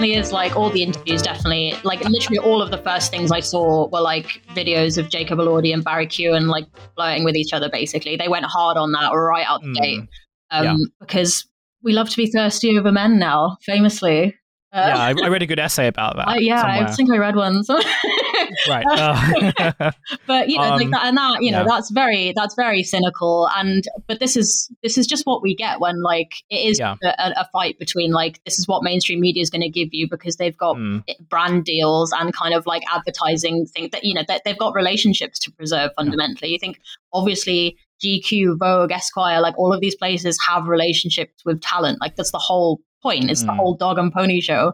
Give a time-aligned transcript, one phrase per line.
[0.00, 1.22] definitely is like all the interviews.
[1.22, 5.38] Definitely, like literally all of the first things I saw were like videos of Jacob
[5.38, 7.68] Elordi and Barry Keoghan like flirting with each other.
[7.70, 9.82] Basically, they went hard on that right out the Mm.
[9.82, 10.00] gate
[10.50, 10.76] um, Yeah.
[11.00, 11.46] because
[11.82, 13.56] we love to be thirsty over men now.
[13.62, 14.34] Famously,
[14.72, 16.28] yeah, I, I read a good essay about that.
[16.28, 17.64] I, yeah, I think I read one.
[17.64, 17.80] So-
[18.68, 18.84] right.
[18.92, 19.90] Oh.
[20.26, 21.64] but you know like Um, that and that you know yeah.
[21.68, 25.78] that's very that's very cynical and but this is this is just what we get
[25.80, 26.96] when like it is Yeah.
[27.02, 30.08] a, a fight between like this is what mainstream media is going to give you
[30.08, 31.02] because they've got Mm.
[31.28, 35.38] brand deals and kind of like advertising thing that you know that they've got relationships
[35.40, 36.80] to preserve fundamentally you think
[37.12, 42.30] obviously gq vogue esquire like all of these places have relationships with talent like that's
[42.32, 43.56] the whole point it's the Mm.
[43.56, 44.72] whole dog and pony show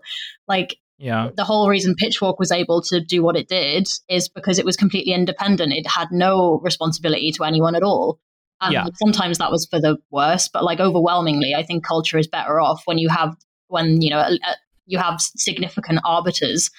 [0.48, 1.28] like yeah.
[1.36, 4.76] the whole reason Pitchfork was able to do what it did is because it was
[4.78, 5.72] completely independent.
[5.74, 8.18] It had no responsibility to anyone at all.
[8.62, 8.84] And Yeah.
[8.84, 12.58] like, sometimes that was for the worse, but like overwhelmingly, I think culture is better
[12.60, 13.36] off when you have
[13.68, 16.70] when you know a, a- you have significant arbiters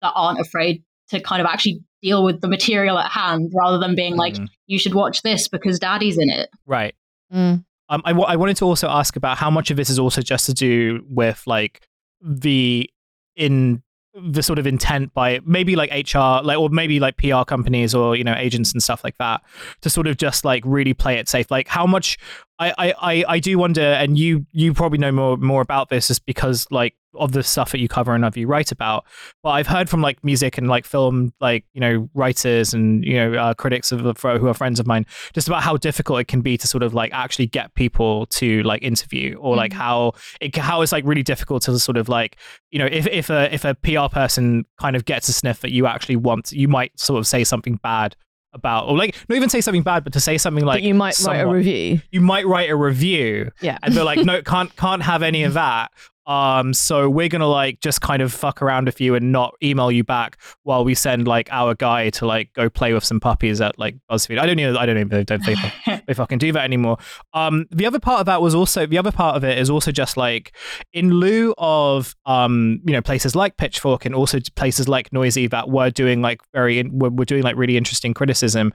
[0.00, 3.94] that aren't afraid to kind of actually deal with the material at hand rather than
[3.94, 4.46] being like Mhm.
[4.66, 6.48] you should watch this because daddy's in it.
[6.64, 6.94] Right.
[7.30, 7.64] Mm.
[7.88, 10.54] Um, I, wanted to also ask about how much of this is also just to
[10.54, 11.86] do with like
[12.20, 12.90] the
[13.36, 13.82] in
[14.14, 18.16] the sort of intent by maybe like HR, like or maybe like PR companies or
[18.16, 19.42] you know agents and stuff like that
[19.82, 21.50] to sort of just like really play it safe.
[21.50, 22.18] Like how much
[22.58, 26.10] I I, I, I do wonder, and you you probably know more more about this
[26.10, 29.04] is because like of the stuff that you cover and of you write about.
[29.42, 33.14] But I've heard from like music and like film like you know writers and you
[33.14, 36.28] know uh, critics of the who are friends of mine just about how difficult it
[36.28, 39.76] can be to sort of like actually get people to like interview or like Mhm.
[39.76, 42.36] how it how it's like really difficult to sort of like
[42.70, 45.72] you know if if a if a PR person kind of gets a sniff that
[45.72, 48.16] you actually want you might sort of say something bad
[48.52, 51.18] about or like not even say something bad but to say something like you might
[51.26, 52.00] write a review.
[52.10, 53.76] you might write a review Yeah.
[53.82, 55.90] and they're like no can't can't have any of that
[56.26, 59.92] um so we're gonna like just kind of fuck around with you and not email
[59.92, 63.60] you back while we send like our guy to like go play with some puppies
[63.60, 64.38] at like buzzfeed.
[64.38, 65.58] I don't know i don't even don't think
[66.06, 66.98] they fucking do that anymore.
[67.32, 69.92] Um the other part of that was also the other part of it is also
[69.92, 70.54] just like
[70.92, 75.68] in lieu of um you know places like pitchfork and also places like Noisey that
[75.68, 78.72] were doing like very were, were doing like really interesting criticism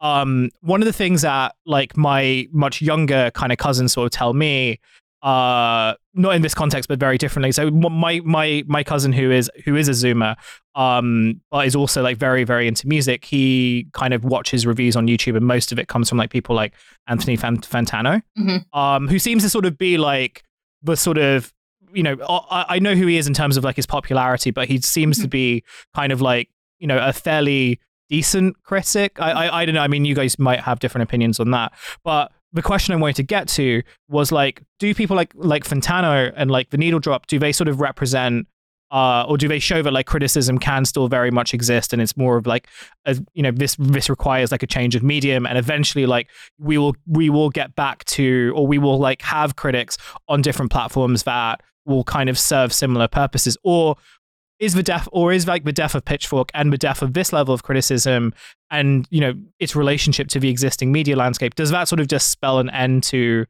[0.00, 4.10] um one of the things that like my much younger kind of cousins sort of
[4.10, 4.80] tell me
[5.22, 7.52] uh not in this context but very differently.
[7.52, 10.36] So my my my cousin who is who is a zoomer
[10.74, 15.06] um but is also like very very into music he kind of watches reviews on
[15.06, 16.72] youtube and most of it comes from like people like
[17.06, 18.64] anthony Fan- fantano Mhm.
[18.76, 20.42] um who seems to sort of be like
[20.82, 21.52] the sort of
[21.92, 24.66] you know I, I know who he is in terms of like his popularity but
[24.66, 25.62] he seems to be
[25.94, 27.78] kind of like you know a fairly
[28.08, 29.18] decent critic.
[29.20, 29.82] I, I i don't know.
[29.82, 31.72] I mean you guys might have different opinions on that
[32.02, 36.32] but the question I wanted to get to was like, do people like like Fantano
[36.36, 38.46] and like the Needle Drop, do they sort of represent
[38.92, 42.14] uh, or do they show that like criticism can still very much exist and it's
[42.14, 42.68] more of like
[43.06, 46.76] a, you know this this requires like a change of medium and eventually like we
[46.76, 49.96] will we will get back to or we will like have critics
[50.28, 53.96] on different platforms that will kind of serve similar purposes or
[54.62, 57.32] is the death or is like the death of pitchfork and the death of this
[57.32, 58.32] level of criticism
[58.70, 62.28] and you know its relationship to the existing media landscape does that sort of just
[62.30, 63.44] spell an end to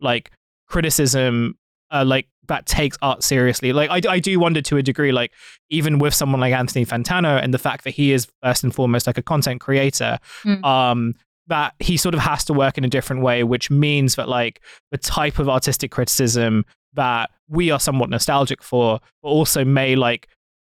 [0.00, 0.30] like
[0.68, 1.56] criticism
[1.90, 5.32] uh, like that takes art seriously like I, I do wonder to a degree like
[5.70, 9.06] even with someone like anthony fantano and the fact that he is first and foremost
[9.06, 10.62] like a content creator Mm.
[10.64, 11.14] um
[11.46, 14.60] that he sort of has to work in a different way which means that like
[14.92, 20.28] the type of artistic criticism that we are somewhat nostalgic for but also may like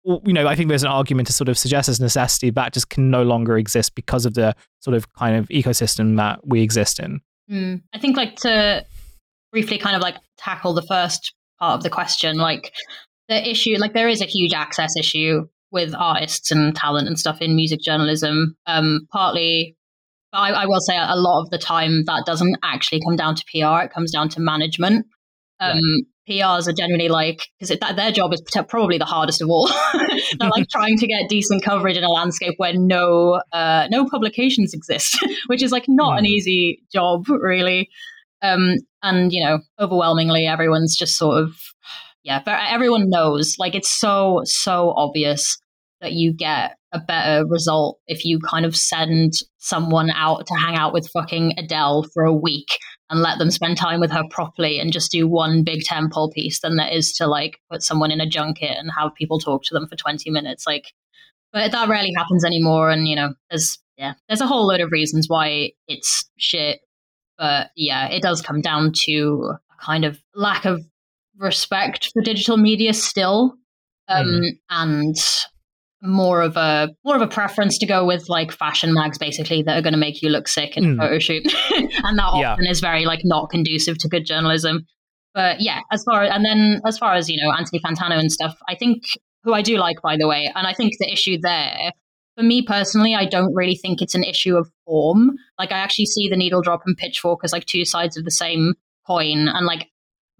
[0.03, 2.89] you know i think there's an argument to sort of suggest as necessity that just
[2.89, 6.99] can no longer exist because of the sort of kind of ecosystem that we exist
[6.99, 7.81] in Mm.
[7.93, 8.85] I think like to
[9.51, 12.73] briefly kind of like tackle the first part of the question, like
[13.27, 17.41] the issue, like there is a huge access issue with artists and talent and stuff
[17.41, 18.55] in music journalism.
[18.67, 19.75] Um, partly,
[20.33, 23.43] I, I will say a lot of the time that doesn't actually come down to
[23.51, 25.05] PR; it comes down to management.
[25.59, 25.81] Um,
[26.29, 29.67] PRs are generally like because their job is probably the hardest of all.
[30.39, 34.73] They're like trying to get decent coverage in a landscape where no uh, no publications
[34.73, 36.31] exist, which is like not an Hmm.
[36.31, 37.89] easy job, really.
[38.41, 41.53] Um, and you know, overwhelmingly, everyone's just sort of
[42.23, 43.55] yeah, but everyone knows.
[43.57, 45.57] Like it's so so obvious
[46.01, 50.75] that you get a better result if you kind of send someone out to hang
[50.75, 52.67] out with fucking Adele for a week
[53.11, 56.61] and let them spend time with her properly and just do one big temple piece
[56.61, 59.73] than there is to like put someone in a junket and have people talk to
[59.73, 60.93] them for 20 minutes like
[61.51, 64.91] but that rarely happens anymore and you know there's yeah there's a whole load of
[64.91, 66.79] reasons why it's shit
[67.37, 70.81] but yeah it does come down to a kind of lack of
[71.37, 73.55] respect for digital media still
[74.07, 74.49] um, mm.
[74.69, 75.15] and
[76.01, 79.77] more of a more of a preference to go with like fashion mags basically that
[79.77, 80.93] are going to make you look sick in mm.
[80.95, 81.43] a photo shoot
[81.75, 82.51] and that yeah.
[82.51, 84.85] often is very like not conducive to good journalism
[85.33, 88.57] but yeah as far and then as far as you know anthony fantano and stuff
[88.67, 89.03] i think
[89.43, 91.91] who i do like by the way and i think the issue there
[92.35, 96.05] for me personally i don't really think it's an issue of form like i actually
[96.05, 98.73] see the needle drop and pitchfork as like two sides of the same
[99.05, 99.87] coin and like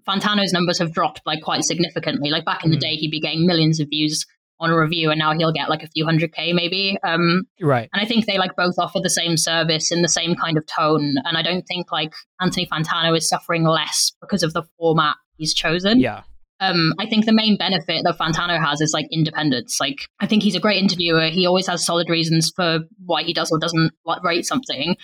[0.07, 2.31] Fantano's numbers have dropped like quite significantly.
[2.31, 2.73] Like back in mm.
[2.73, 4.25] the day, he'd be getting millions of views
[4.61, 7.89] on a review and now he'll get like a few hundred k maybe um, right
[7.91, 10.65] and i think they like both offer the same service in the same kind of
[10.67, 15.15] tone and i don't think like anthony fantano is suffering less because of the format
[15.37, 16.21] he's chosen yeah
[16.61, 19.79] um, I think the main benefit that Fantano has is like independence.
[19.79, 21.25] Like, I think he's a great interviewer.
[21.29, 23.91] He always has solid reasons for why he does or doesn't
[24.23, 24.95] rate something.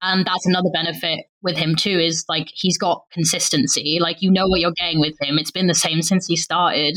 [0.00, 3.98] And that's another benefit with him too is like he's got consistency.
[4.00, 5.38] Like you know what you're getting with him.
[5.38, 6.96] It's been the same since he started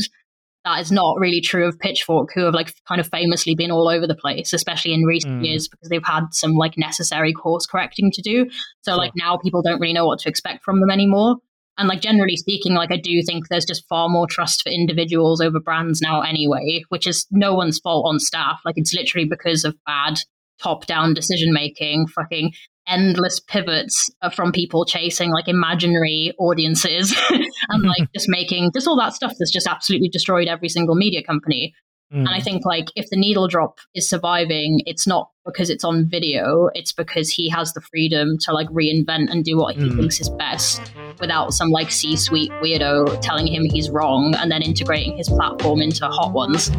[0.66, 3.88] that is not really true of Pitchfork, who have like kind of famously been all
[3.88, 5.46] over the place, especially in recent mm.
[5.46, 8.50] years because they've had some like necessary course correcting to do.
[8.82, 8.98] So sure.
[8.98, 11.38] like now people don't really know what to expect from them anymore.
[11.78, 15.40] And like generally speaking, like I do think there's just far more trust for individuals
[15.40, 18.62] over brands now anyway, which is no one's fault on staff.
[18.66, 20.16] Like it's literally because of bad
[20.62, 22.54] top down decision making, fucking
[22.88, 27.16] endless pivots from people chasing like imaginary audiences
[27.70, 31.24] and like just making just all that stuff that's just absolutely destroyed every single media
[31.24, 31.74] company.
[32.14, 32.20] Mm.
[32.20, 32.44] And I mm.
[32.44, 36.92] think like if the needle drop is surviving, it's not because it's on video, it's
[36.92, 39.96] because he has the freedom to like reinvent and do what he mm.
[39.96, 40.81] thinks is best
[41.20, 45.81] without some like C suite weirdo telling him he's wrong and then integrating his platform
[45.81, 46.70] into hot ones.